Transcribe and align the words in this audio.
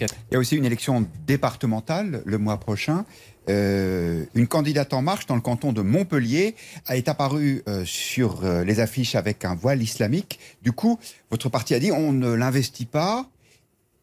Il 0.00 0.34
y 0.34 0.36
a 0.36 0.38
aussi 0.38 0.56
une 0.56 0.64
élection 0.64 1.06
départementale 1.26 2.22
le 2.24 2.38
mois 2.38 2.58
prochain. 2.58 3.04
Euh, 3.48 4.24
une 4.34 4.48
candidate 4.48 4.92
en 4.92 5.02
marche 5.02 5.26
dans 5.26 5.36
le 5.36 5.40
canton 5.40 5.72
de 5.72 5.80
Montpellier 5.80 6.56
a 6.86 6.96
été 6.96 7.10
apparue 7.10 7.62
euh, 7.68 7.84
sur 7.84 8.44
euh, 8.44 8.64
les 8.64 8.80
affiches 8.80 9.14
avec 9.14 9.44
un 9.44 9.54
voile 9.54 9.82
islamique. 9.82 10.40
Du 10.62 10.72
coup, 10.72 10.98
votre 11.30 11.48
parti 11.48 11.74
a 11.74 11.78
dit 11.78 11.92
on 11.92 12.12
ne 12.12 12.32
l'investit 12.32 12.86
pas. 12.86 13.28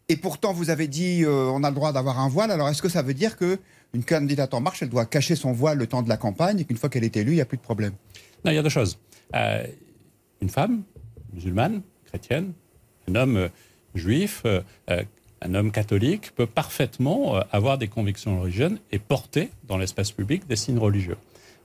Et 0.10 0.16
pourtant, 0.16 0.54
vous 0.54 0.70
avez 0.70 0.88
dit 0.88 1.24
on 1.26 1.64
a 1.64 1.70
le 1.70 1.76
droit 1.76 1.94
d'avoir 1.94 2.20
un 2.20 2.28
voile. 2.28 2.52
Alors, 2.52 2.68
est-ce 2.68 2.82
que 2.82 2.90
ça 2.90 3.02
veut 3.02 3.14
dire 3.14 3.38
que 3.38 3.58
une 3.94 4.04
candidate 4.04 4.54
en 4.54 4.60
marche, 4.60 4.82
elle 4.82 4.90
doit 4.90 5.06
cacher 5.06 5.36
son 5.36 5.54
voile 5.54 5.78
le 5.78 5.88
temps 5.88 6.02
de 6.02 6.10
la 6.10 6.18
campagne 6.18 6.60
et 6.60 6.66
qu'une 6.66 6.78
fois 6.78 6.90
qu'elle 6.90 7.06
est 7.06 7.16
élue, 7.16 7.32
il 7.32 7.36
n'y 7.36 7.42
a 7.42 7.46
plus 7.46 7.58
de 7.58 7.62
problème? 7.62 7.94
Non, 8.44 8.52
il 8.52 8.56
y 8.56 8.58
a 8.58 8.64
deux 8.64 8.70
choses. 8.70 9.00
une 9.34 10.50
femme 10.50 10.84
musulmane, 11.32 11.84
chrétienne, 12.06 12.52
un 13.08 13.16
homme 13.16 13.50
juif, 13.96 14.44
un 15.44 15.54
homme 15.56 15.72
catholique 15.72 16.34
peut 16.36 16.46
parfaitement 16.46 17.36
euh, 17.36 17.42
avoir 17.52 17.78
des 17.78 17.88
convictions 17.88 18.42
religieuses 18.42 18.78
et 18.92 19.00
porter 19.00 19.50
dans 19.68 19.78
l'espace 19.78 20.12
public 20.12 20.48
des 20.48 20.56
signes 20.56 20.80
religieux. 20.80 21.18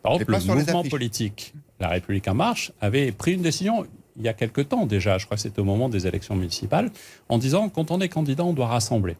Par 0.02 0.14
exemple, 0.14 0.32
le 0.32 0.54
mouvement 0.54 0.84
politique 0.84 1.54
La 1.80 1.88
République 1.88 2.28
en 2.28 2.34
marche 2.34 2.72
avait 2.80 3.12
pris 3.12 3.34
une 3.34 3.42
décision 3.42 3.86
il 4.18 4.24
y 4.24 4.28
a 4.28 4.32
quelque 4.32 4.60
temps 4.60 4.84
déjà, 4.84 5.16
je 5.16 5.26
crois 5.26 5.36
que 5.36 5.42
c'était 5.42 5.60
au 5.60 5.64
moment 5.64 5.88
des 5.88 6.06
élections 6.06 6.34
municipales, 6.34 6.90
en 7.28 7.38
disant 7.38 7.68
quand 7.68 7.90
on 7.90 8.00
est 8.00 8.08
candidat, 8.08 8.44
on 8.44 8.52
doit 8.52 8.66
rassembler. 8.66 9.16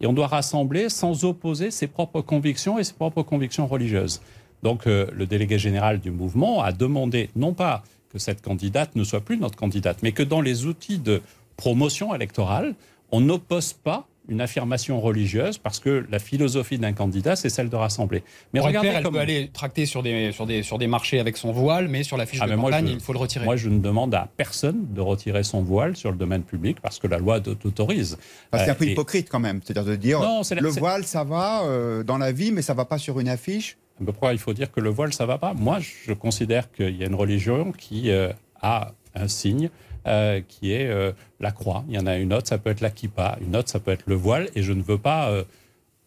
Et 0.00 0.06
on 0.06 0.12
doit 0.12 0.26
rassembler 0.26 0.90
sans 0.90 1.24
opposer 1.24 1.70
ses 1.70 1.86
propres 1.86 2.20
convictions 2.20 2.78
et 2.78 2.84
ses 2.84 2.92
propres 2.92 3.22
convictions 3.22 3.66
religieuses. 3.66 4.20
Donc 4.62 4.86
euh, 4.86 5.06
le 5.12 5.26
délégué 5.26 5.58
général 5.58 5.98
du 5.98 6.10
mouvement 6.10 6.62
a 6.62 6.72
demandé 6.72 7.30
non 7.36 7.54
pas 7.54 7.82
que 8.12 8.18
cette 8.18 8.42
candidate 8.42 8.94
ne 8.96 9.04
soit 9.04 9.20
plus 9.20 9.38
notre 9.38 9.56
candidate, 9.56 9.98
mais 10.02 10.12
que 10.12 10.22
dans 10.22 10.40
les 10.40 10.66
outils 10.66 10.98
de 10.98 11.22
promotion 11.56 12.14
électorale, 12.14 12.74
on 13.14 13.20
n'oppose 13.20 13.72
pas 13.72 14.08
une 14.28 14.40
affirmation 14.40 15.00
religieuse 15.00 15.58
parce 15.58 15.78
que 15.78 16.04
la 16.10 16.18
philosophie 16.18 16.78
d'un 16.78 16.92
candidat, 16.92 17.36
c'est 17.36 17.48
celle 17.48 17.68
de 17.68 17.76
rassembler. 17.76 18.24
Mais 18.52 18.60
regardez 18.60 18.88
elle 18.88 19.04
peut 19.04 19.18
aller 19.18 19.50
tracter 19.52 19.86
sur 19.86 20.02
des, 20.02 20.32
sur, 20.32 20.46
des, 20.46 20.64
sur 20.64 20.78
des 20.78 20.88
marchés 20.88 21.20
avec 21.20 21.36
son 21.36 21.52
voile, 21.52 21.86
mais 21.86 22.02
sur 22.02 22.16
la 22.16 22.26
fiche 22.26 22.40
ah, 22.42 22.48
de 22.48 22.56
campagne, 22.56 22.88
il 22.88 23.00
faut 23.00 23.12
le 23.12 23.18
retirer. 23.20 23.44
Moi, 23.44 23.56
je 23.56 23.68
ne 23.68 23.78
demande 23.78 24.14
à 24.14 24.28
personne 24.36 24.92
de 24.92 25.00
retirer 25.00 25.44
son 25.44 25.62
voile 25.62 25.94
sur 25.94 26.10
le 26.10 26.16
domaine 26.16 26.42
public 26.42 26.78
parce 26.80 26.98
que 26.98 27.06
la 27.06 27.18
loi 27.18 27.40
t'autorise. 27.40 28.18
C'est 28.52 28.70
un 28.70 28.74
peu 28.74 28.84
euh, 28.84 28.88
hypocrite 28.88 29.28
quand 29.30 29.40
même, 29.40 29.60
c'est-à-dire 29.62 29.84
de 29.84 29.96
dire 29.96 30.20
le 30.20 30.68
voile, 30.68 31.04
ça 31.04 31.22
va 31.22 31.62
euh, 31.64 32.02
dans 32.02 32.18
la 32.18 32.32
vie, 32.32 32.50
mais 32.50 32.62
ça 32.62 32.74
va 32.74 32.86
pas 32.86 32.98
sur 32.98 33.20
une 33.20 33.28
affiche. 33.28 33.76
Pourquoi 34.04 34.32
il 34.32 34.38
faut 34.38 34.54
dire 34.54 34.72
que 34.72 34.80
le 34.80 34.90
voile, 34.90 35.12
ça 35.12 35.24
va 35.24 35.38
pas 35.38 35.54
Moi, 35.54 35.78
je 35.80 36.12
considère 36.14 36.72
qu'il 36.72 36.96
y 36.96 37.04
a 37.04 37.06
une 37.06 37.14
religion 37.14 37.70
qui 37.70 38.10
euh, 38.10 38.32
a 38.60 38.92
un 39.14 39.28
signe, 39.28 39.70
euh, 40.06 40.42
qui 40.46 40.72
est 40.72 40.86
euh, 40.86 41.12
la 41.40 41.50
croix. 41.50 41.82
Il 41.88 41.94
y 41.94 41.98
en 41.98 42.06
a 42.06 42.18
une 42.18 42.34
autre, 42.34 42.46
ça 42.46 42.58
peut 42.58 42.68
être 42.68 42.82
la 42.82 42.90
kippa, 42.90 43.38
une 43.40 43.56
autre, 43.56 43.70
ça 43.70 43.80
peut 43.80 43.90
être 43.90 44.04
le 44.06 44.14
voile. 44.14 44.50
Et 44.54 44.62
je 44.62 44.74
ne 44.74 44.82
veux 44.82 44.98
pas 44.98 45.30
euh, 45.30 45.44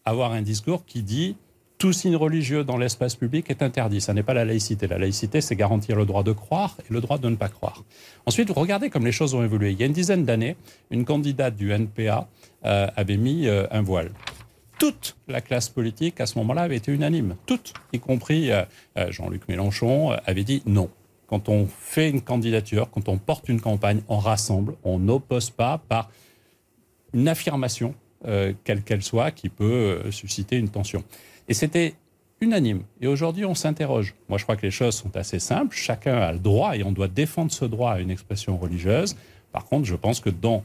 avoir 0.04 0.30
un 0.30 0.42
discours 0.42 0.84
qui 0.86 1.02
dit 1.02 1.36
tout 1.78 1.92
signe 1.92 2.14
religieux 2.14 2.62
dans 2.62 2.76
l'espace 2.76 3.16
public 3.16 3.50
est 3.50 3.60
interdit. 3.60 4.00
Ça 4.00 4.14
n'est 4.14 4.22
pas 4.22 4.34
la 4.34 4.44
laïcité. 4.44 4.86
La 4.86 4.98
laïcité, 4.98 5.40
c'est 5.40 5.56
garantir 5.56 5.96
le 5.96 6.06
droit 6.06 6.22
de 6.22 6.30
croire 6.30 6.76
et 6.88 6.92
le 6.92 7.00
droit 7.00 7.18
de 7.18 7.28
ne 7.28 7.34
pas 7.34 7.48
croire. 7.48 7.82
Ensuite, 8.24 8.50
regardez 8.50 8.88
comme 8.88 9.04
les 9.04 9.10
choses 9.10 9.34
ont 9.34 9.42
évolué. 9.42 9.72
Il 9.72 9.80
y 9.80 9.82
a 9.82 9.86
une 9.86 9.92
dizaine 9.92 10.24
d'années, 10.24 10.56
une 10.92 11.04
candidate 11.04 11.56
du 11.56 11.72
NPA 11.72 12.28
avait 12.62 13.16
mis 13.16 13.48
un 13.48 13.82
voile 13.82 14.10
toute 14.78 15.16
la 15.26 15.40
classe 15.40 15.68
politique 15.68 16.20
à 16.20 16.26
ce 16.26 16.38
moment-là 16.38 16.62
avait 16.62 16.76
été 16.76 16.92
unanime. 16.92 17.34
Toute, 17.46 17.74
y 17.92 17.98
compris 17.98 18.50
Jean-Luc 19.10 19.48
Mélenchon, 19.48 20.10
avait 20.24 20.44
dit 20.44 20.62
non 20.66 20.88
quand 21.28 21.48
on 21.48 21.66
fait 21.66 22.08
une 22.08 22.22
candidature, 22.22 22.90
quand 22.90 23.08
on 23.08 23.18
porte 23.18 23.48
une 23.48 23.60
campagne, 23.60 24.00
on 24.08 24.18
rassemble, 24.18 24.74
on 24.82 24.98
n'oppose 24.98 25.50
pas 25.50 25.78
par 25.88 26.10
une 27.12 27.28
affirmation, 27.28 27.94
euh, 28.26 28.52
quelle 28.64 28.82
qu'elle 28.82 29.02
soit, 29.02 29.30
qui 29.30 29.50
peut 29.50 29.64
euh, 29.64 30.10
susciter 30.10 30.56
une 30.56 30.70
tension. 30.70 31.04
Et 31.46 31.54
c'était 31.54 31.94
unanime. 32.40 32.82
Et 33.00 33.06
aujourd'hui, 33.06 33.44
on 33.44 33.54
s'interroge. 33.54 34.14
Moi, 34.28 34.38
je 34.38 34.44
crois 34.44 34.56
que 34.56 34.62
les 34.62 34.70
choses 34.70 34.94
sont 34.94 35.16
assez 35.16 35.38
simples. 35.38 35.76
Chacun 35.76 36.16
a 36.16 36.32
le 36.32 36.38
droit, 36.38 36.76
et 36.76 36.82
on 36.82 36.92
doit 36.92 37.08
défendre 37.08 37.52
ce 37.52 37.66
droit 37.66 37.92
à 37.92 38.00
une 38.00 38.10
expression 38.10 38.56
religieuse. 38.56 39.14
Par 39.52 39.66
contre, 39.66 39.86
je 39.86 39.96
pense 39.96 40.20
que 40.20 40.30
dans 40.30 40.64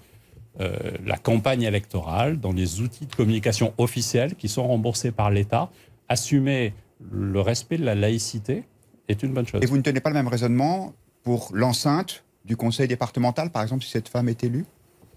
euh, 0.62 0.78
la 1.06 1.18
campagne 1.18 1.63
électorale, 1.63 2.40
dans 2.40 2.53
les 2.53 2.80
outils 2.80 3.06
de 3.06 3.16
communication 3.16 3.74
officiels 3.78 4.35
qui 4.35 4.47
sont 4.47 4.66
remboursés 4.66 5.12
par 5.12 5.30
l'État, 5.30 5.69
assumer 6.07 6.74
le 7.12 7.41
respect 7.41 7.78
de 7.78 7.84
la 7.84 7.95
laïcité, 7.95 8.63
est 9.08 9.24
une 9.24 9.34
bonne 9.34 9.47
chose. 9.47 9.62
Et 9.64 9.66
vous 9.66 9.78
ne 9.78 9.81
tenez 9.81 10.00
pas 10.00 10.09
le 10.09 10.16
même 10.16 10.28
raisonnement 10.28 10.94
pour 11.24 11.50
l'enceinte 11.53 12.24
du 12.46 12.58
conseil 12.58 12.88
départemental, 12.88 13.50
par 13.50 13.64
exemple, 13.64 13.84
si 13.84 13.91
cette 13.91 14.09
femme 14.09 14.30
est 14.30 14.44
élue, 14.44 14.66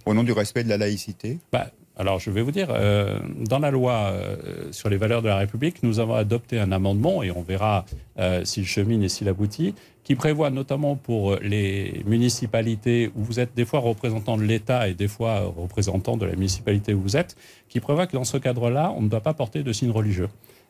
au 0.04 0.14
nom 0.14 0.22
du 0.22 0.32
respect 0.32 0.64
de 0.64 0.68
la 0.68 0.76
laïcité? 0.76 1.38
Bah, 1.52 1.66
alors, 1.98 2.20
je 2.20 2.30
vais 2.30 2.42
vous 2.42 2.50
dire, 2.50 2.68
euh, 2.70 3.18
dans 3.40 3.58
la 3.58 3.70
loi 3.70 4.10
euh, 4.12 4.70
sur 4.70 4.90
les 4.90 4.98
valeurs 4.98 5.22
de 5.22 5.28
la 5.28 5.36
République, 5.36 5.82
nous 5.82 5.98
avons 5.98 6.14
adopté 6.14 6.60
un 6.60 6.70
amendement, 6.70 7.22
et 7.22 7.30
on 7.30 7.40
verra 7.40 7.86
euh, 8.18 8.44
s'il 8.44 8.66
chemine 8.66 9.02
et 9.02 9.08
s'il 9.08 9.28
aboutit, 9.28 9.74
qui 10.04 10.14
prévoit 10.14 10.50
notamment 10.50 10.94
pour 10.94 11.36
les 11.36 12.02
municipalités 12.06 13.10
où 13.16 13.24
vous 13.24 13.40
êtes 13.40 13.56
des 13.56 13.64
fois 13.64 13.80
représentant 13.80 14.36
de 14.36 14.42
l'État 14.42 14.88
et 14.88 14.94
des 14.94 15.08
fois 15.08 15.52
représentant 15.56 16.16
de 16.16 16.26
la 16.26 16.32
municipalité 16.32 16.92
où 16.94 17.00
vous 17.00 17.16
êtes, 17.16 17.34
qui 17.68 17.80
prévoit 17.80 18.06
que 18.06 18.12
dans 18.12 18.24
ce 18.24 18.36
cadre-là, 18.36 18.92
on 18.96 19.02
ne 19.02 19.08
doit 19.08 19.22
pas 19.22 19.34
porter 19.34 19.62
de 19.62 19.72
signes 19.72 19.90
religieux. 19.90 20.28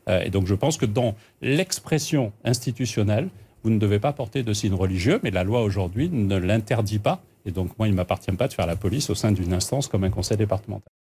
Euh, 0.09 0.23
et 0.23 0.31
donc 0.31 0.47
je 0.47 0.55
pense 0.55 0.77
que 0.77 0.87
dans 0.87 1.15
l'expression 1.43 2.33
institutionnelle, 2.45 3.29
vous 3.65 3.71
ne 3.71 3.79
devez 3.79 3.99
pas 3.99 4.13
porter 4.13 4.43
de 4.43 4.53
signes 4.53 4.75
religieux, 4.75 5.21
mais 5.23 5.31
la 5.31 5.45
loi 5.45 5.63
aujourd'hui 5.63 6.09
ne 6.09 6.37
l'interdit 6.37 6.99
pas. 6.99 7.21
Et 7.45 7.51
donc 7.51 7.77
moi, 7.79 7.89
il 7.89 7.93
ne 7.93 7.97
m'appartient 7.97 8.33
pas 8.33 8.49
de 8.49 8.53
faire 8.53 8.67
la 8.67 8.77
police 8.77 9.11
au 9.11 9.15
sein 9.15 9.33
d'une 9.33 9.53
instance 9.53 9.89
comme 9.89 10.05
un 10.05 10.11
conseil 10.11 10.37
départemental. 10.37 10.93